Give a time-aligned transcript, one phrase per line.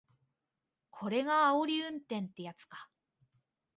[0.89, 2.89] これがあおり運転ってやつか